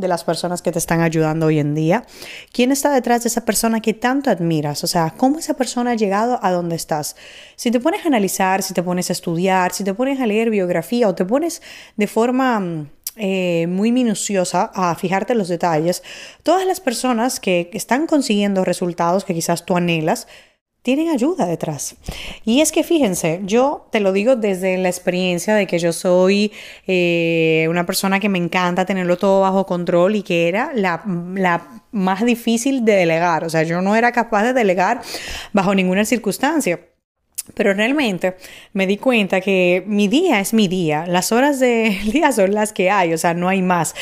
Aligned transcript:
de 0.00 0.08
las 0.08 0.24
personas 0.24 0.62
que 0.62 0.72
te 0.72 0.78
están 0.78 1.00
ayudando 1.00 1.46
hoy 1.46 1.58
en 1.58 1.74
día? 1.74 2.04
¿Quién 2.52 2.72
está 2.72 2.90
detrás 2.90 3.22
de 3.22 3.28
esa 3.28 3.44
persona 3.44 3.80
que 3.80 3.94
tanto 3.94 4.30
admiras? 4.30 4.82
O 4.82 4.86
sea, 4.86 5.14
¿cómo 5.16 5.38
esa 5.38 5.54
persona 5.54 5.92
ha 5.92 5.94
llegado 5.94 6.40
a 6.42 6.50
donde 6.50 6.76
estás? 6.76 7.16
Si 7.56 7.70
te 7.70 7.80
pones 7.80 8.04
a 8.04 8.08
analizar, 8.08 8.62
si 8.62 8.74
te 8.74 8.82
pones 8.82 9.10
a 9.10 9.12
estudiar, 9.12 9.72
si 9.72 9.84
te 9.84 9.94
pones 9.94 10.20
a 10.20 10.26
leer 10.26 10.50
biografía 10.50 11.08
o 11.08 11.14
te 11.14 11.24
pones 11.24 11.62
de 11.96 12.06
forma 12.06 12.60
mm, 12.60 12.90
eh, 13.16 13.66
muy 13.68 13.92
minuciosa 13.92 14.70
a 14.74 14.94
fijarte 14.94 15.32
en 15.32 15.38
los 15.38 15.48
detalles, 15.48 16.02
todas 16.42 16.66
las 16.66 16.80
personas 16.80 17.40
que 17.40 17.70
están 17.74 18.06
consiguiendo 18.06 18.64
resultados 18.64 19.24
que 19.24 19.34
quizás 19.34 19.66
tú 19.66 19.76
anhelas, 19.76 20.26
tienen 20.82 21.10
ayuda 21.10 21.46
detrás. 21.46 21.96
Y 22.44 22.60
es 22.60 22.72
que 22.72 22.82
fíjense, 22.82 23.40
yo 23.44 23.86
te 23.90 24.00
lo 24.00 24.12
digo 24.12 24.36
desde 24.36 24.78
la 24.78 24.88
experiencia 24.88 25.54
de 25.54 25.66
que 25.66 25.78
yo 25.78 25.92
soy 25.92 26.52
eh, 26.86 27.66
una 27.68 27.84
persona 27.84 28.18
que 28.20 28.28
me 28.28 28.38
encanta 28.38 28.86
tenerlo 28.86 29.18
todo 29.18 29.42
bajo 29.42 29.66
control 29.66 30.16
y 30.16 30.22
que 30.22 30.48
era 30.48 30.72
la, 30.74 31.02
la 31.34 31.82
más 31.92 32.24
difícil 32.24 32.84
de 32.84 32.94
delegar. 32.94 33.44
O 33.44 33.50
sea, 33.50 33.62
yo 33.62 33.82
no 33.82 33.94
era 33.94 34.12
capaz 34.12 34.44
de 34.44 34.52
delegar 34.52 35.02
bajo 35.52 35.74
ninguna 35.74 36.04
circunstancia. 36.04 36.80
Pero 37.54 37.74
realmente 37.74 38.36
me 38.72 38.86
di 38.86 38.96
cuenta 38.96 39.40
que 39.40 39.82
mi 39.86 40.08
día 40.08 40.40
es 40.40 40.54
mi 40.54 40.68
día, 40.68 41.06
las 41.06 41.32
horas 41.32 41.58
del 41.58 42.12
día 42.12 42.32
son 42.32 42.54
las 42.54 42.72
que 42.72 42.90
hay, 42.90 43.12
o 43.12 43.18
sea, 43.18 43.34
no 43.34 43.48
hay 43.48 43.62
más. 43.62 43.94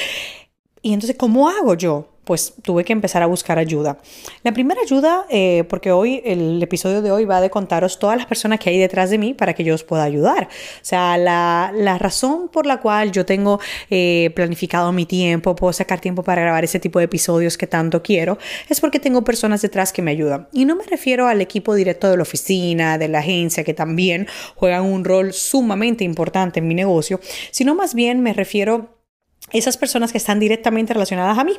Y 0.83 0.93
entonces, 0.93 1.17
¿cómo 1.17 1.49
hago 1.49 1.75
yo? 1.75 2.09
Pues 2.29 2.53
tuve 2.61 2.85
que 2.85 2.93
empezar 2.93 3.23
a 3.23 3.27
buscar 3.27 3.59
ayuda. 3.59 3.97
La 4.43 4.53
primera 4.53 4.83
ayuda, 4.83 5.25
eh, 5.31 5.65
porque 5.67 5.93
hoy 5.93 6.21
el 6.27 6.63
episodio 6.63 7.01
de 7.01 7.11
hoy 7.11 7.25
va 7.25 7.41
de 7.41 7.49
contaros 7.49 7.99
todas 7.99 8.19
las 8.19 8.27
personas 8.27 8.61
que 8.61 8.69
hay 8.69 8.79
detrás 8.79 9.09
de 9.09 9.17
mí 9.17 9.33
para 9.33 9.55
que 9.55 9.65
yo 9.65 9.75
os 9.75 9.83
pueda 9.83 10.03
ayudar. 10.03 10.45
O 10.45 10.85
sea, 10.85 11.17
la, 11.17 11.97
razón 11.99 12.51
por 12.53 12.67
la 12.67 12.81
cual 12.81 13.13
yo 13.13 13.25
tengo 13.25 13.61
eh, 13.89 14.31
planificado 14.35 14.93
mi 14.93 15.07
tiempo, 15.07 15.57
puedo 15.57 15.73
sacar 15.73 16.01
tiempo 16.01 16.23
para 16.23 16.43
grabar 16.43 16.65
ese 16.65 16.79
tipo 16.79 16.99
de 16.99 17.07
episodios 17.07 17.57
que 17.57 17.67
tanto 17.67 18.03
quiero, 18.03 18.37
es 18.69 18.79
porque 18.79 19.01
tengo 19.01 19.25
personas 19.25 19.63
detrás 19.63 19.91
que 19.91 20.03
me 20.03 20.11
ayudan. 20.11 20.49
Y 20.53 20.67
no 20.67 20.77
me 20.77 20.85
refiero 20.85 21.29
al 21.29 21.41
equipo 21.41 21.75
directo 21.75 22.11
de 22.11 22.19
la 22.19 22.25
oficina, 22.25 22.99
de 22.99 23.09
la 23.09 23.21
agencia, 23.21 23.65
que 23.65 23.73
también 23.73 24.27
juegan 24.55 24.83
un 24.83 25.03
rol 25.03 25.33
sumamente 25.33 26.05
importante 26.05 26.61
en 26.61 26.69
mi 26.69 26.75
negocio, 26.75 27.21
sino 27.53 27.75
más 27.75 27.95
bien 27.95 28.21
me 28.21 28.35
refiero 28.35 28.98
esas 29.53 29.77
personas 29.77 30.13
que 30.13 30.19
están 30.19 30.41
directamente 30.41 30.95
relacionadas 30.95 31.39
a 31.39 31.45
mí. 31.45 31.55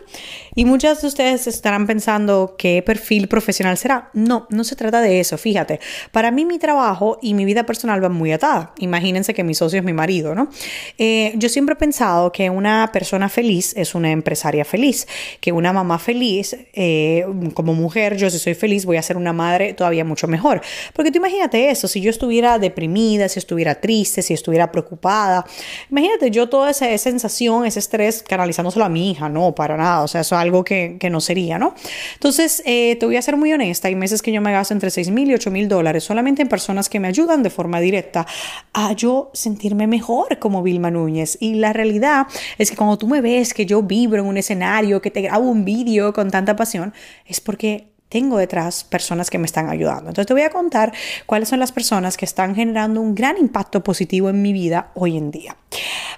Y 0.56 0.66
muchas 0.66 1.02
de 1.02 1.08
ustedes 1.08 1.48
estarán 1.48 1.88
pensando 1.88 2.56
qué 2.58 2.82
perfil 2.84 3.28
profesional 3.28 3.78
será. 3.78 4.10
No, 4.14 4.48
no 4.50 4.64
se 4.64 4.76
trata 4.76 5.02
de 5.02 5.20
eso, 5.20 5.38
fíjate. 5.38 5.80
Para 6.12 6.32
mí 6.32 6.46
mi 6.46 6.60
trabajo 6.60 7.18
y 7.22 7.34
mi 7.34 7.46
vida 7.46 7.66
personal 7.66 8.02
van 8.02 8.14
muy 8.14 8.32
atadas. 8.32 8.70
Imagínense 8.78 9.34
que 9.34 9.44
mi 9.44 9.54
socio 9.56 9.80
es 9.80 9.86
mi 9.86 9.94
marido, 9.94 10.36
¿no? 10.36 10.50
Eh, 10.98 11.34
yo 11.36 11.50
siempre 11.50 11.74
he 11.74 11.78
pensado 11.78 12.32
que 12.32 12.50
una 12.50 12.90
persona 12.92 13.30
feliz 13.30 13.74
es 13.76 13.96
una 13.96 14.12
empresaria 14.12 14.66
feliz, 14.66 15.08
que 15.40 15.52
una 15.52 15.74
mamá 15.74 16.00
feliz, 16.00 16.56
eh, 16.74 17.26
como 17.54 17.74
mujer, 17.74 18.18
yo 18.18 18.30
si 18.30 18.40
soy 18.40 18.54
feliz 18.54 18.86
voy 18.86 18.98
a 18.98 19.02
ser 19.02 19.18
una 19.18 19.34
madre 19.34 19.74
todavía 19.74 20.06
mucho 20.06 20.28
mejor. 20.28 20.62
Porque 20.94 21.12
tú 21.12 21.18
imagínate 21.18 21.70
eso, 21.70 21.88
si 21.88 22.02
yo 22.02 22.10
estuviera 22.10 22.60
deprimida, 22.60 23.30
si 23.30 23.40
estuviera 23.40 23.76
triste, 23.76 24.22
si 24.22 24.34
estuviera 24.34 24.72
preocupada, 24.72 25.46
imagínate 25.90 26.32
yo 26.32 26.50
toda 26.50 26.72
esa, 26.72 26.90
esa 26.90 27.10
sensación, 27.10 27.66
ese 27.80 27.86
estrés 27.86 28.24
canalizándoselo 28.28 28.86
a 28.86 28.90
mi 28.90 29.12
hija, 29.12 29.30
no, 29.30 29.56
para 29.56 29.78
nada, 29.78 30.04
o 30.04 30.08
sea, 30.08 30.22
eso 30.22 30.36
es 30.36 30.42
algo 30.42 30.64
que, 30.64 30.98
que 31.00 31.10
no 31.10 31.22
sería, 31.22 31.58
¿no? 31.58 31.74
Entonces, 32.14 32.62
eh, 32.66 32.98
te 33.00 33.06
voy 33.06 33.16
a 33.16 33.22
ser 33.22 33.38
muy 33.38 33.52
honesta, 33.52 33.88
hay 33.88 33.96
meses 33.96 34.22
que 34.22 34.32
yo 34.32 34.42
me 34.42 34.52
gasto 34.52 34.74
entre 34.74 34.90
6 34.90 35.10
mil 35.12 35.30
y 35.32 35.34
8 35.34 35.50
mil 35.52 35.68
dólares 35.68 36.04
solamente 36.04 36.42
en 36.42 36.50
personas 36.50 36.90
que 36.90 37.00
me 37.00 37.08
ayudan 37.08 37.44
de 37.44 37.50
forma 37.50 37.80
directa 37.80 38.28
a 38.74 38.94
yo 38.94 39.32
sentirme 39.34 39.88
mejor 39.88 40.40
como 40.40 40.64
Vilma 40.64 40.92
Núñez. 40.92 41.38
Y 41.40 41.56
la 41.56 41.74
realidad 41.74 42.28
es 42.58 42.70
que 42.72 42.78
cuando 42.78 42.98
tú 42.98 43.08
me 43.08 43.22
ves 43.22 43.54
que 43.54 43.66
yo 43.66 43.82
vibro 43.82 44.22
en 44.22 44.28
un 44.28 44.38
escenario, 44.38 45.02
que 45.02 45.12
te 45.12 45.22
grabo 45.22 45.50
un 45.50 45.66
vídeo 45.66 46.14
con 46.14 46.32
tanta 46.32 46.56
pasión, 46.56 46.94
es 47.26 47.40
porque 47.42 47.89
tengo 48.10 48.38
detrás 48.38 48.84
personas 48.84 49.30
que 49.30 49.38
me 49.38 49.46
están 49.46 49.70
ayudando. 49.70 50.10
Entonces 50.10 50.26
te 50.26 50.34
voy 50.34 50.42
a 50.42 50.50
contar 50.50 50.92
cuáles 51.26 51.48
son 51.48 51.60
las 51.60 51.72
personas 51.72 52.18
que 52.18 52.26
están 52.26 52.56
generando 52.56 53.00
un 53.00 53.16
gran 53.16 53.38
impacto 53.38 53.82
positivo 53.84 54.30
en 54.30 54.42
mi 54.42 54.52
vida 54.52 54.92
hoy 54.96 55.18
en 55.18 55.32
día. 55.32 55.56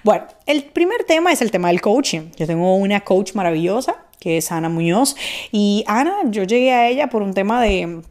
Bueno, 0.02 0.24
el 0.46 0.64
primer 0.64 1.04
tema 1.04 1.32
es 1.32 1.42
el 1.42 1.50
tema 1.50 1.68
del 1.68 1.80
coaching. 1.80 2.30
Yo 2.36 2.46
tengo 2.46 2.76
una 2.76 3.00
coach 3.00 3.34
maravillosa 3.34 3.96
que 4.18 4.36
es 4.36 4.52
Ana 4.52 4.68
Muñoz 4.68 5.16
y 5.50 5.82
Ana, 5.88 6.18
yo 6.26 6.44
llegué 6.44 6.72
a 6.72 6.88
ella 6.88 7.08
por 7.08 7.22
un 7.22 7.34
tema 7.34 7.60
de 7.60 8.02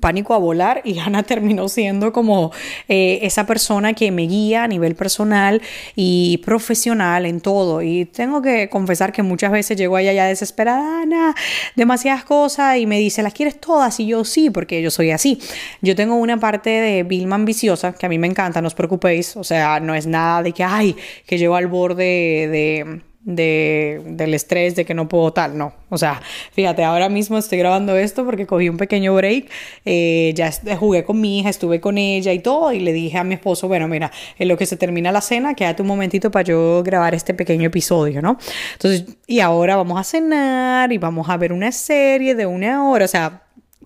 pánico 0.00 0.34
a 0.34 0.38
volar 0.38 0.82
y 0.84 0.98
Ana 1.06 1.22
terminó 1.22 1.68
siendo 1.68 2.12
como 2.12 2.52
eh, 2.88 3.20
esa 3.22 3.46
persona 3.46 3.92
que 3.94 4.10
me 4.10 4.22
guía 4.22 4.64
a 4.64 4.68
nivel 4.68 4.94
personal 4.94 5.62
y 5.94 6.38
profesional 6.38 7.26
en 7.26 7.40
todo. 7.40 7.82
Y 7.82 8.04
tengo 8.06 8.42
que 8.42 8.68
confesar 8.68 9.12
que 9.12 9.22
muchas 9.22 9.52
veces 9.52 9.76
llego 9.76 9.96
allá 9.96 10.12
ya 10.12 10.26
desesperada 10.26 11.02
Ana, 11.02 11.34
demasiadas 11.74 12.24
cosas 12.24 12.78
y 12.78 12.86
me 12.86 12.98
dice 12.98 13.22
las 13.22 13.32
quieres 13.32 13.60
todas 13.60 13.98
y 14.00 14.06
yo 14.06 14.24
sí 14.24 14.50
porque 14.50 14.82
yo 14.82 14.90
soy 14.90 15.10
así 15.10 15.40
yo 15.82 15.94
tengo 15.94 16.14
una 16.16 16.38
parte 16.38 16.70
de 16.70 17.02
Vilma 17.02 17.36
ambiciosa 17.36 17.92
que 17.92 18.06
a 18.06 18.08
mí 18.08 18.18
me 18.18 18.26
encanta 18.26 18.60
no 18.60 18.68
os 18.68 18.74
preocupéis 18.74 19.36
o 19.36 19.44
sea 19.44 19.80
no 19.80 19.94
es 19.94 20.06
nada 20.06 20.42
de 20.42 20.52
que 20.52 20.64
ay 20.64 20.96
que 21.26 21.38
llevo 21.38 21.56
al 21.56 21.66
borde 21.66 22.48
de 22.50 23.00
de, 23.26 24.00
del 24.06 24.34
estrés 24.34 24.76
de 24.76 24.84
que 24.84 24.94
no 24.94 25.08
puedo 25.08 25.32
tal, 25.32 25.58
no. 25.58 25.74
O 25.90 25.98
sea, 25.98 26.22
fíjate, 26.52 26.84
ahora 26.84 27.08
mismo 27.08 27.36
estoy 27.36 27.58
grabando 27.58 27.96
esto 27.96 28.24
porque 28.24 28.46
cogí 28.46 28.68
un 28.68 28.76
pequeño 28.76 29.14
break, 29.14 29.50
eh, 29.84 30.32
ya 30.34 30.50
jugué 30.78 31.04
con 31.04 31.20
mi 31.20 31.40
hija, 31.40 31.50
estuve 31.50 31.80
con 31.80 31.98
ella 31.98 32.32
y 32.32 32.38
todo, 32.38 32.72
y 32.72 32.78
le 32.78 32.92
dije 32.92 33.18
a 33.18 33.24
mi 33.24 33.34
esposo, 33.34 33.66
bueno, 33.66 33.88
mira, 33.88 34.12
en 34.38 34.46
lo 34.46 34.56
que 34.56 34.64
se 34.64 34.76
termina 34.76 35.10
la 35.10 35.20
cena, 35.20 35.54
quédate 35.54 35.82
un 35.82 35.88
momentito 35.88 36.30
para 36.30 36.44
yo 36.44 36.82
grabar 36.84 37.14
este 37.14 37.34
pequeño 37.34 37.66
episodio, 37.66 38.22
¿no? 38.22 38.38
Entonces, 38.74 39.16
y 39.26 39.40
ahora 39.40 39.74
vamos 39.74 39.98
a 39.98 40.04
cenar 40.04 40.92
y 40.92 40.98
vamos 40.98 41.28
a 41.28 41.36
ver 41.36 41.52
una 41.52 41.72
serie 41.72 42.36
de 42.36 42.46
una 42.46 42.88
hora, 42.88 43.06
o 43.06 43.08
sea, 43.08 43.42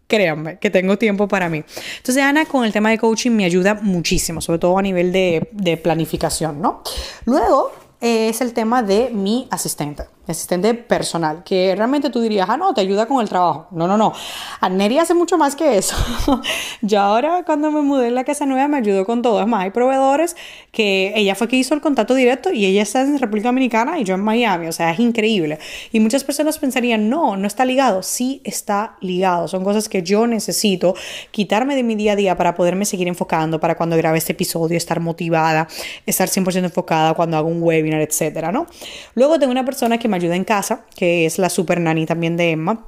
créanme 0.06 0.58
que 0.58 0.68
tengo 0.68 0.98
tiempo 0.98 1.28
para 1.28 1.48
mí. 1.48 1.64
Entonces, 1.96 2.22
Ana, 2.22 2.44
con 2.44 2.66
el 2.66 2.72
tema 2.72 2.90
de 2.90 2.98
coaching 2.98 3.30
me 3.30 3.46
ayuda 3.46 3.74
muchísimo, 3.74 4.42
sobre 4.42 4.58
todo 4.58 4.76
a 4.76 4.82
nivel 4.82 5.12
de, 5.12 5.48
de 5.52 5.78
planificación, 5.78 6.60
¿no? 6.60 6.82
Luego, 7.24 7.72
es 8.00 8.40
el 8.40 8.52
tema 8.52 8.82
de 8.82 9.10
mi 9.10 9.46
asistente 9.50 10.04
asistente 10.30 10.74
personal, 10.74 11.42
que 11.44 11.74
realmente 11.76 12.10
tú 12.10 12.20
dirías, 12.20 12.48
ah, 12.48 12.56
no, 12.56 12.72
te 12.74 12.80
ayuda 12.80 13.06
con 13.06 13.20
el 13.20 13.28
trabajo. 13.28 13.68
No, 13.70 13.86
no, 13.86 13.96
no. 13.96 14.12
Anneri 14.60 14.98
hace 14.98 15.14
mucho 15.14 15.38
más 15.38 15.56
que 15.56 15.78
eso. 15.78 15.96
Yo 16.82 17.00
ahora, 17.00 17.44
cuando 17.44 17.70
me 17.70 17.82
mudé 17.82 18.08
en 18.08 18.14
la 18.14 18.24
casa 18.24 18.46
nueva, 18.46 18.68
me 18.68 18.78
ayudó 18.78 19.04
con 19.04 19.22
todo. 19.22 19.40
Es 19.40 19.46
más, 19.46 19.64
hay 19.64 19.70
proveedores 19.70 20.36
que 20.72 21.12
ella 21.16 21.34
fue 21.34 21.48
que 21.48 21.56
hizo 21.56 21.74
el 21.74 21.80
contacto 21.80 22.14
directo 22.14 22.52
y 22.52 22.66
ella 22.66 22.82
está 22.82 23.02
en 23.02 23.18
República 23.18 23.48
Dominicana 23.48 23.98
y 23.98 24.04
yo 24.04 24.14
en 24.14 24.22
Miami. 24.22 24.68
O 24.68 24.72
sea, 24.72 24.90
es 24.90 25.00
increíble. 25.00 25.58
Y 25.92 26.00
muchas 26.00 26.24
personas 26.24 26.58
pensarían, 26.58 27.08
no, 27.08 27.36
no 27.36 27.46
está 27.46 27.64
ligado. 27.64 28.02
Sí 28.02 28.40
está 28.44 28.96
ligado. 29.00 29.48
Son 29.48 29.64
cosas 29.64 29.88
que 29.88 30.02
yo 30.02 30.26
necesito 30.26 30.94
quitarme 31.30 31.76
de 31.76 31.82
mi 31.82 31.94
día 31.94 32.12
a 32.12 32.16
día 32.16 32.36
para 32.36 32.54
poderme 32.54 32.84
seguir 32.84 33.08
enfocando, 33.08 33.60
para 33.60 33.76
cuando 33.76 33.96
grabe 33.96 34.18
este 34.18 34.32
episodio, 34.32 34.76
estar 34.76 35.00
motivada, 35.00 35.68
estar 36.06 36.28
100% 36.28 36.64
enfocada 36.64 37.14
cuando 37.14 37.36
hago 37.36 37.48
un 37.48 37.62
webinar, 37.62 38.00
etcétera, 38.00 38.52
¿no? 38.52 38.66
Luego 39.14 39.38
tengo 39.38 39.52
una 39.52 39.64
persona 39.64 39.98
que 39.98 40.08
me 40.08 40.16
ayuda 40.20 40.36
en 40.36 40.44
casa, 40.44 40.84
que 40.94 41.26
es 41.26 41.38
la 41.38 41.50
super 41.50 41.80
nani 41.80 42.06
también 42.06 42.36
de 42.36 42.52
Emma. 42.52 42.86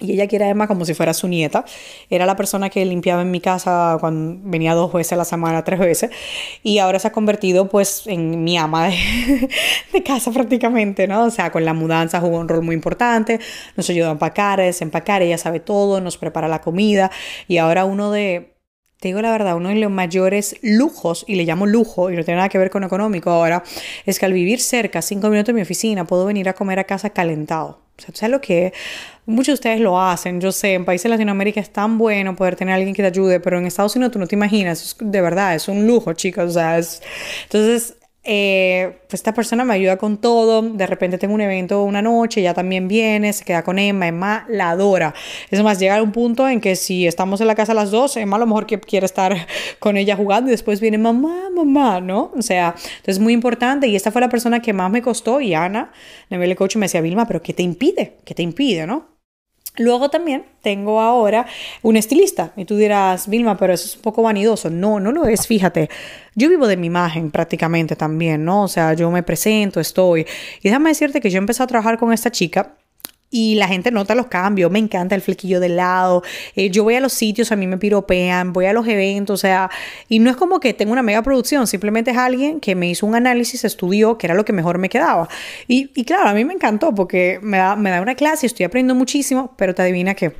Y 0.00 0.12
ella 0.12 0.26
quiere 0.26 0.46
a 0.46 0.48
Emma 0.48 0.66
como 0.66 0.86
si 0.86 0.94
fuera 0.94 1.12
su 1.12 1.28
nieta. 1.28 1.64
Era 2.08 2.24
la 2.24 2.34
persona 2.34 2.70
que 2.70 2.84
limpiaba 2.86 3.20
en 3.20 3.30
mi 3.30 3.40
casa 3.40 3.98
cuando 4.00 4.40
venía 4.48 4.74
dos 4.74 4.92
veces 4.92 5.12
a 5.12 5.16
la 5.16 5.26
semana, 5.26 5.62
tres 5.62 5.78
veces. 5.78 6.10
Y 6.62 6.78
ahora 6.78 6.98
se 6.98 7.08
ha 7.08 7.12
convertido 7.12 7.68
pues 7.68 8.06
en 8.06 8.42
mi 8.42 8.56
ama 8.56 8.88
de, 8.88 10.02
casa 10.04 10.30
prácticamente, 10.32 11.06
¿no? 11.06 11.24
O 11.24 11.30
sea, 11.30 11.52
con 11.52 11.66
la 11.66 11.74
mudanza 11.74 12.18
jugó 12.20 12.38
un 12.38 12.48
rol 12.48 12.62
muy 12.62 12.74
importante. 12.74 13.40
Nos 13.76 13.90
ayuda 13.90 14.08
a 14.08 14.12
empacar, 14.12 14.60
a 14.60 14.64
desempacar. 14.64 15.20
Ella 15.20 15.36
sabe 15.36 15.60
todo, 15.60 16.00
nos 16.00 16.16
prepara 16.16 16.48
la 16.48 16.62
comida. 16.62 17.10
Y 17.46 17.58
ahora 17.58 17.84
uno 17.84 18.10
de 18.10 18.54
te 19.00 19.08
digo 19.08 19.20
la 19.22 19.30
verdad, 19.30 19.56
uno 19.56 19.70
de 19.70 19.76
los 19.76 19.90
mayores 19.90 20.56
lujos, 20.62 21.24
y 21.26 21.34
le 21.34 21.44
llamo 21.44 21.66
lujo, 21.66 22.10
y 22.10 22.16
no 22.16 22.24
tiene 22.24 22.36
nada 22.36 22.48
que 22.48 22.58
ver 22.58 22.70
con 22.70 22.84
económico 22.84 23.30
ahora, 23.30 23.64
es 24.06 24.18
que 24.18 24.26
al 24.26 24.32
vivir 24.32 24.60
cerca, 24.60 25.02
cinco 25.02 25.28
minutos 25.30 25.48
de 25.48 25.54
mi 25.54 25.62
oficina, 25.62 26.04
puedo 26.04 26.26
venir 26.26 26.48
a 26.48 26.52
comer 26.52 26.78
a 26.78 26.84
casa 26.84 27.10
calentado. 27.10 27.80
O 27.98 28.02
sea, 28.02 28.14
¿sabes 28.14 28.30
lo 28.30 28.40
que 28.40 28.72
Muchos 29.30 29.46
de 29.46 29.54
ustedes 29.54 29.80
lo 29.80 30.00
hacen, 30.00 30.40
yo 30.40 30.50
sé, 30.50 30.74
en 30.74 30.84
países 30.84 31.04
de 31.04 31.10
Latinoamérica 31.10 31.60
es 31.60 31.70
tan 31.70 31.98
bueno 31.98 32.34
poder 32.34 32.56
tener 32.56 32.72
a 32.72 32.76
alguien 32.76 32.94
que 32.94 33.02
te 33.02 33.06
ayude, 33.06 33.38
pero 33.38 33.58
en 33.58 33.66
Estados 33.66 33.94
Unidos 33.94 34.12
tú 34.12 34.18
no 34.18 34.26
te 34.26 34.34
imaginas, 34.34 34.96
de 34.98 35.20
verdad, 35.20 35.54
es 35.54 35.68
un 35.68 35.86
lujo, 35.86 36.14
chicos. 36.14 36.50
O 36.50 36.52
sea, 36.52 36.78
es... 36.78 37.00
Entonces, 37.44 37.94
eh, 38.22 38.98
pues 39.08 39.20
esta 39.20 39.32
persona 39.32 39.64
me 39.64 39.72
ayuda 39.72 39.96
con 39.96 40.18
todo, 40.18 40.60
de 40.60 40.86
repente 40.86 41.16
tengo 41.16 41.32
un 41.32 41.40
evento 41.40 41.82
una 41.84 42.02
noche, 42.02 42.42
ya 42.42 42.52
también 42.52 42.86
viene, 42.86 43.32
se 43.32 43.44
queda 43.44 43.62
con 43.62 43.78
Emma, 43.78 44.08
Emma 44.08 44.46
la 44.48 44.70
adora. 44.70 45.14
Es 45.50 45.62
más, 45.62 45.78
llega 45.78 45.96
a 45.96 46.02
un 46.02 46.12
punto 46.12 46.46
en 46.48 46.60
que 46.60 46.76
si 46.76 47.06
estamos 47.06 47.40
en 47.40 47.46
la 47.46 47.54
casa 47.54 47.72
las 47.72 47.90
dos, 47.90 48.16
Emma 48.16 48.36
a 48.36 48.40
lo 48.40 48.46
mejor 48.46 48.66
que 48.66 48.78
quiere 48.78 49.06
estar 49.06 49.34
con 49.78 49.96
ella 49.96 50.16
jugando 50.16 50.50
y 50.50 50.52
después 50.52 50.80
viene 50.80 50.98
mamá, 50.98 51.48
mamá, 51.54 52.00
¿no? 52.00 52.30
O 52.36 52.42
sea, 52.42 52.74
entonces 52.76 53.16
es 53.16 53.18
muy 53.18 53.32
importante 53.32 53.86
y 53.86 53.96
esta 53.96 54.12
fue 54.12 54.20
la 54.20 54.28
persona 54.28 54.60
que 54.60 54.72
más 54.72 54.90
me 54.90 55.00
costó 55.02 55.40
y 55.40 55.54
Ana, 55.54 55.92
nivel 56.28 56.54
coach, 56.56 56.76
me 56.76 56.86
decía, 56.86 57.00
Vilma, 57.00 57.26
pero 57.26 57.40
¿qué 57.40 57.54
te 57.54 57.62
impide? 57.62 58.18
¿Qué 58.24 58.34
te 58.34 58.42
impide, 58.42 58.86
no? 58.86 59.19
Luego 59.80 60.10
también 60.10 60.44
tengo 60.60 61.00
ahora 61.00 61.46
un 61.80 61.96
estilista 61.96 62.52
y 62.54 62.66
tú 62.66 62.76
dirás, 62.76 63.28
Vilma, 63.28 63.56
pero 63.56 63.72
eso 63.72 63.86
es 63.86 63.96
un 63.96 64.02
poco 64.02 64.22
vanidoso. 64.22 64.68
No, 64.68 65.00
no 65.00 65.10
lo 65.10 65.24
es, 65.24 65.46
fíjate. 65.46 65.88
Yo 66.34 66.50
vivo 66.50 66.66
de 66.66 66.76
mi 66.76 66.88
imagen 66.88 67.30
prácticamente 67.30 67.96
también, 67.96 68.44
¿no? 68.44 68.64
O 68.64 68.68
sea, 68.68 68.92
yo 68.92 69.10
me 69.10 69.22
presento, 69.22 69.80
estoy. 69.80 70.26
Y 70.60 70.68
déjame 70.68 70.90
decirte 70.90 71.22
que 71.22 71.30
yo 71.30 71.38
empecé 71.38 71.62
a 71.62 71.66
trabajar 71.66 71.98
con 71.98 72.12
esta 72.12 72.30
chica 72.30 72.74
y 73.30 73.54
la 73.54 73.68
gente 73.68 73.90
nota 73.90 74.14
los 74.14 74.26
cambios. 74.26 74.70
Me 74.70 74.78
encanta 74.78 75.14
el 75.14 75.22
flequillo 75.22 75.60
de 75.60 75.68
lado. 75.68 76.22
Eh, 76.56 76.70
yo 76.70 76.82
voy 76.82 76.96
a 76.96 77.00
los 77.00 77.12
sitios, 77.12 77.52
a 77.52 77.56
mí 77.56 77.66
me 77.66 77.78
piropean, 77.78 78.52
voy 78.52 78.66
a 78.66 78.72
los 78.72 78.86
eventos, 78.86 79.34
o 79.34 79.40
sea, 79.40 79.70
y 80.08 80.18
no 80.18 80.30
es 80.30 80.36
como 80.36 80.60
que 80.60 80.74
tengo 80.74 80.92
una 80.92 81.02
mega 81.02 81.22
producción, 81.22 81.66
simplemente 81.66 82.10
es 82.10 82.16
alguien 82.18 82.60
que 82.60 82.74
me 82.74 82.90
hizo 82.90 83.06
un 83.06 83.14
análisis, 83.14 83.64
estudió, 83.64 84.18
que 84.18 84.26
era 84.26 84.34
lo 84.34 84.44
que 84.44 84.52
mejor 84.52 84.78
me 84.78 84.88
quedaba. 84.88 85.28
Y, 85.68 85.90
y 85.94 86.04
claro, 86.04 86.28
a 86.28 86.34
mí 86.34 86.44
me 86.44 86.54
encantó 86.54 86.94
porque 86.94 87.38
me 87.42 87.58
da, 87.58 87.76
me 87.76 87.90
da 87.90 88.00
una 88.02 88.14
clase 88.14 88.46
estoy 88.46 88.64
aprendiendo 88.64 88.94
muchísimo, 88.94 89.54
pero 89.56 89.74
te 89.74 89.82
adivina 89.82 90.14
que 90.14 90.32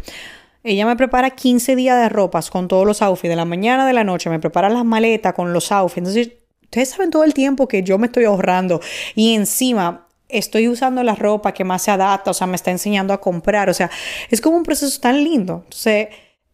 ella 0.63 0.85
me 0.87 0.97
prepara 0.97 1.31
15 1.31 1.75
días 1.77 1.99
de 1.99 2.09
ropas 2.09 2.51
con 2.51 2.69
todos 2.69 2.87
los 2.87 3.01
outfits, 3.03 3.31
de 3.31 3.37
la 3.37 3.45
mañana, 3.45 3.87
de 3.87 3.93
la 3.93 4.05
noche, 4.05 4.29
me 4.29 4.41
prepara 4.41 4.69
las 4.69 4.85
maletas 4.85 5.33
con 5.33 5.53
los 5.53 5.73
outfits. 5.73 5.99
Entonces, 5.99 6.33
ustedes 6.65 6.91
saben 6.91 7.11
todo 7.11 7.25
el 7.25 7.35
tiempo 7.35 7.67
que 7.67 7.83
yo 7.83 7.99
me 7.99 8.07
estoy 8.07 8.25
ahorrando 8.25 8.81
y 9.15 9.35
encima 9.35 10.07
estoy 10.33 10.69
usando 10.69 11.03
la 11.03 11.15
ropa 11.15 11.53
que 11.53 11.65
más 11.65 11.83
se 11.83 11.91
adapta, 11.91 12.31
o 12.31 12.35
sea, 12.35 12.47
me 12.47 12.57
está 12.57 12.71
enseñando 12.71 13.13
a 13.13 13.21
comprar, 13.21 13.69
o 13.69 13.75
sea, 13.75 13.91
es 14.31 14.41
como 14.41 14.57
un 14.57 14.63
proceso 14.63 15.01
tan 15.01 15.23
lindo. 15.23 15.63
Entonces, 15.65 16.09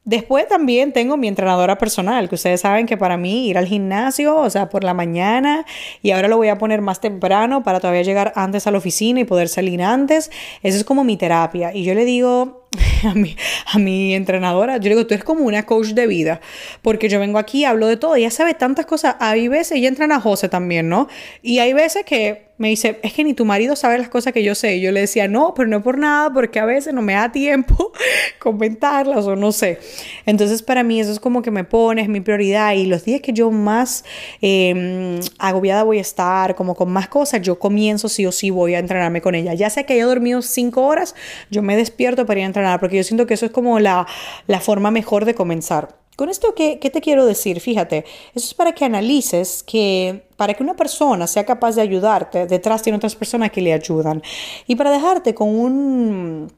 después 0.05 0.49
también 0.49 0.93
tengo 0.93 1.17
mi 1.17 1.29
entrenadora 1.29 1.77
personal, 1.79 2.29
que 2.29 2.37
ustedes 2.37 2.61
saben 2.61 2.87
que 2.87 2.97
para 2.97 3.17
mí 3.17 3.49
ir 3.49 3.59
al 3.59 3.67
gimnasio, 3.67 4.37
o 4.37 4.49
sea, 4.49 4.69
por 4.69 4.85
la 4.85 4.95
mañana, 4.95 5.67
y 6.01 6.13
ahora 6.13 6.29
lo 6.29 6.37
voy 6.37 6.49
a 6.49 6.59
poner 6.59 6.81
más 6.81 7.01
temprano 7.01 7.63
para 7.63 7.81
todavía 7.81 8.03
llegar 8.03 8.33
antes 8.37 8.67
a 8.67 8.71
la 8.71 8.79
oficina 8.79 9.21
y 9.21 9.25
poder 9.25 9.49
salir 9.49 9.83
antes, 9.83 10.31
eso 10.63 10.79
es 10.79 10.85
como 10.85 11.05
mi 11.05 11.17
terapia. 11.17 11.75
Y 11.75 11.83
yo 11.83 11.95
le 11.95 12.05
digo 12.05 12.66
a 13.05 13.15
mi, 13.15 13.37
a 13.73 13.79
mi 13.79 14.15
entrenadora, 14.15 14.77
yo 14.79 14.89
digo, 14.89 15.07
tú 15.07 15.15
eres 15.15 15.25
como 15.25 15.45
una 15.45 15.65
coach 15.65 15.89
de 15.89 16.07
vida, 16.07 16.41
porque 16.83 17.09
yo 17.09 17.21
vengo 17.21 17.39
aquí, 17.39 17.65
hablo 17.65 17.87
de 17.87 17.97
todo, 17.97 18.17
ella 18.17 18.31
sabe 18.31 18.55
tantas 18.55 18.87
cosas, 18.87 19.17
hay 19.21 19.49
veces, 19.49 19.79
ella 19.79 19.89
entrena 19.89 20.17
a 20.17 20.21
José 20.21 20.49
también, 20.49 20.89
¿no? 20.89 21.09
Y 21.43 21.59
hay 21.59 21.73
veces 21.73 22.05
que 22.05 22.47
me 22.59 22.69
dice, 22.69 22.99
es 23.03 23.13
que 23.13 23.23
ni 23.23 23.35
tu 23.35 23.45
marido 23.45 23.77
sabe 23.77 23.99
las 23.99 24.09
cosas 24.09 24.33
que 24.33 24.43
yo 24.43 24.55
sé. 24.55 24.77
Y 24.77 24.81
yo 24.81 24.91
le 24.91 25.01
decía, 25.01 25.29
no, 25.29 25.53
pero 25.55 25.69
no 25.69 25.83
por 25.83 25.99
nada, 25.99 26.33
porque 26.33 26.59
a 26.59 26.65
veces 26.65 26.95
no 26.95 27.03
me 27.03 27.13
da 27.13 27.31
tiempo 27.31 27.93
comentarlas 28.39 29.27
o 29.27 29.37
no 29.37 29.53
sé. 29.53 29.79
Entonces, 30.25 30.63
para 30.63 30.83
mí 30.83 31.01
eso 31.01 31.13
es 31.13 31.21
como 31.21 31.43
que 31.43 31.51
me 31.51 31.65
pones 31.65 32.09
mi 32.09 32.21
prioridad. 32.21 32.73
Y 32.73 32.87
los 32.87 33.05
días 33.05 33.21
que 33.21 33.33
yo 33.33 33.51
más 33.51 34.05
em, 34.41 35.21
agobiada 35.39 35.83
voy 35.83 35.99
a 35.99 36.01
estar, 36.01 36.55
como 36.55 36.75
con 36.75 36.91
más 36.91 37.09
cosas, 37.09 37.43
yo 37.43 37.59
comienzo 37.59 38.09
sí 38.09 38.25
o 38.25 38.33
sí 38.33 38.49
voy 38.49 38.75
a 38.75 38.79
entrenarme 38.79 39.21
con 39.21 39.35
ella. 39.35 39.53
Ya 39.53 39.69
sea 39.69 39.85
que 39.85 39.93
haya 39.93 40.07
dormido 40.07 40.41
cinco 40.41 40.87
horas, 40.87 41.15
yo 41.51 41.63
me 41.63 41.77
despierto 41.77 42.25
para 42.25 42.41
ir 42.41 42.45
a 42.45 42.47
entrenar, 42.47 42.66
porque 42.81 42.97
yo 42.97 43.05
siento 43.05 43.27
que 43.27 43.35
eso 43.35 43.47
es 43.47 43.53
como 43.53 43.79
la, 43.79 44.07
la 44.47 44.61
forma 44.61 44.91
mejor 44.91 45.25
de 45.25 45.35
comenzar. 45.35 45.97
Con 46.17 46.31
esto, 46.31 46.55
¿qué, 46.55 46.79
¿qué, 46.79 46.89
te 46.89 47.03
quiero 47.03 47.27
decir? 47.27 47.61
Fíjate, 47.61 48.07
eso 48.35 48.47
es 48.47 48.55
para 48.55 48.75
que 48.75 48.87
analices 48.87 49.63
que 49.63 50.27
para 50.37 50.55
que 50.55 50.63
una 50.63 50.75
persona 50.75 51.27
sea 51.27 51.45
capaz 51.45 51.77
de 51.77 51.83
ayudarte, 51.83 52.47
detrás 52.47 52.83
tiene 52.83 52.97
otras 52.97 53.15
personas 53.15 53.51
que 53.51 53.61
le 53.61 53.75
ayudan. 53.75 54.23
Y 54.67 54.77
para 54.77 54.91
dejarte 54.91 55.35
con 55.35 55.49
un, 55.49 56.53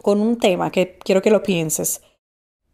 con 0.00 0.20
un 0.20 0.38
tema 0.38 0.70
que 0.70 0.98
quiero 1.04 1.20
que 1.20 1.30
lo 1.30 1.42
pienses. 1.42 2.00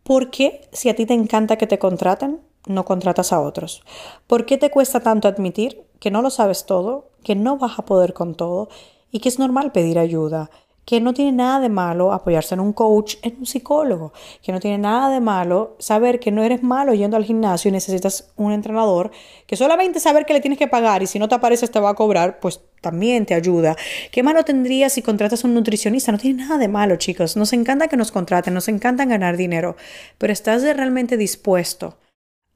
¿Por 0.02 0.30
qué 0.30 0.68
si 0.72 0.88
a 0.88 0.96
ti 0.96 1.06
te 1.06 1.14
encanta 1.14 1.56
que 1.56 1.66
te 1.66 1.78
contraten, 1.78 2.40
no 2.66 2.84
contratas 2.84 3.32
a 3.32 3.40
otros? 3.40 3.82
¿Por 4.26 4.46
qué 4.46 4.56
te 4.56 4.70
cuesta 4.70 5.00
tanto 5.00 5.28
admitir 5.28 5.84
que 5.98 6.10
no 6.10 6.22
lo 6.22 6.30
sabes 6.30 6.66
todo, 6.66 7.10
que 7.22 7.34
no 7.34 7.58
vas 7.58 7.78
a 7.78 7.84
poder 7.84 8.12
con 8.12 8.34
todo 8.34 8.68
y 9.10 9.20
que 9.20 9.28
es 9.28 9.38
normal 9.38 9.72
pedir 9.72 9.98
ayuda? 9.98 10.50
Que 10.84 11.00
no 11.00 11.14
tiene 11.14 11.32
nada 11.32 11.60
de 11.60 11.68
malo 11.68 12.12
apoyarse 12.12 12.54
en 12.54 12.60
un 12.60 12.72
coach, 12.72 13.16
en 13.22 13.36
un 13.38 13.46
psicólogo, 13.46 14.12
que 14.42 14.52
no 14.52 14.60
tiene 14.60 14.78
nada 14.78 15.10
de 15.10 15.20
malo 15.20 15.76
saber 15.78 16.20
que 16.20 16.30
no 16.30 16.42
eres 16.42 16.62
malo 16.62 16.94
yendo 16.94 17.16
al 17.16 17.24
gimnasio 17.24 17.68
y 17.68 17.72
necesitas 17.72 18.32
un 18.36 18.52
entrenador, 18.52 19.10
que 19.46 19.56
solamente 19.56 20.00
saber 20.00 20.26
que 20.26 20.32
le 20.32 20.40
tienes 20.40 20.58
que 20.58 20.68
pagar 20.68 21.02
y 21.02 21.06
si 21.06 21.18
no 21.18 21.28
te 21.28 21.34
apareces 21.34 21.70
te 21.70 21.80
va 21.80 21.90
a 21.90 21.94
cobrar, 21.94 22.40
pues 22.40 22.60
también 22.80 23.26
te 23.26 23.34
ayuda. 23.34 23.76
¿Qué 24.10 24.22
malo 24.22 24.44
tendría 24.44 24.88
si 24.88 25.02
contratas 25.02 25.44
a 25.44 25.48
un 25.48 25.54
nutricionista? 25.54 26.12
No 26.12 26.18
tiene 26.18 26.42
nada 26.42 26.58
de 26.58 26.68
malo, 26.68 26.96
chicos. 26.96 27.36
Nos 27.36 27.52
encanta 27.52 27.88
que 27.88 27.96
nos 27.96 28.10
contraten, 28.10 28.54
nos 28.54 28.68
encanta 28.68 29.04
ganar 29.04 29.36
dinero, 29.36 29.76
pero 30.18 30.32
¿estás 30.32 30.62
realmente 30.62 31.16
dispuesto 31.16 31.96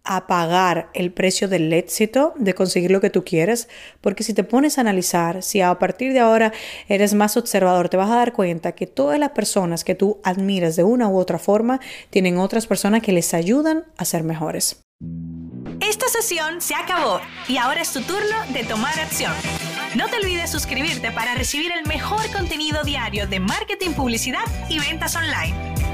a 0.05 0.27
pagar 0.27 0.91
el 0.93 1.11
precio 1.13 1.49
del 1.49 1.73
éxito 1.73 2.35
de 2.37 2.55
conseguir 2.55 2.91
lo 2.91 3.01
que 3.01 3.11
tú 3.11 3.25
quieres, 3.25 3.69
porque 4.01 4.23
si 4.23 4.35
te 4.35 4.45
pones 4.45 4.77
a 4.77 4.83
analizar, 4.83 5.43
si 5.43 5.63
a 5.63 5.75
partir 5.79 6.13
de 6.13 6.21
ahora 6.21 6.53
eres 6.89 7.15
más 7.15 7.37
observador, 7.37 7.89
te 7.89 7.97
vas 7.97 8.11
a 8.11 8.17
dar 8.17 8.33
cuenta 8.33 8.73
que 8.73 8.87
todas 8.87 9.19
las 9.19 9.31
personas 9.31 9.83
que 9.83 9.95
tú 9.95 10.21
admiras 10.23 10.77
de 10.77 10.85
una 10.85 11.09
u 11.09 11.19
otra 11.19 11.39
forma 11.39 11.81
tienen 12.11 12.39
otras 12.39 12.67
personas 12.67 13.03
que 13.03 13.13
les 13.13 13.33
ayudan 13.33 13.85
a 13.97 14.05
ser 14.05 14.23
mejores. 14.25 14.85
Esta 15.81 16.09
sesión 16.09 16.61
se 16.61 16.75
acabó 16.75 17.21
y 17.49 17.57
ahora 17.57 17.81
es 17.83 17.93
tu 17.93 18.01
turno 18.03 18.37
de 18.53 18.65
tomar 18.65 18.99
acción. 19.01 19.33
No 19.97 20.09
te 20.09 20.17
olvides 20.17 20.51
suscribirte 20.51 21.13
para 21.13 21.35
recibir 21.35 21.73
el 21.73 21.87
mejor 21.87 22.31
contenido 22.33 22.83
diario 22.85 23.27
de 23.27 23.41
marketing, 23.41 23.91
publicidad 23.91 24.45
y 24.69 24.79
ventas 24.79 25.17
online. 25.17 25.94